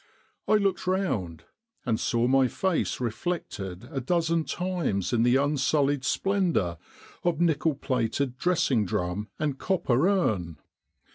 I 0.47 0.53
looked 0.55 0.87
round 0.87 1.43
and 1.85 1.99
saw 1.99 2.25
my 2.25 2.47
face 2.47 2.99
reflected 2.99 3.87
a 3.91 4.01
dozen 4.01 4.45
times 4.45 5.13
in 5.13 5.21
the 5.21 5.35
unsullied 5.35 6.03
splendour 6.05 6.79
of 7.23 7.39
nickel 7.39 7.75
plated 7.75 8.35
dressing 8.39 8.83
drum 8.83 9.29
and 9.37 9.59
copper 9.59 10.07
urn. 10.09 10.57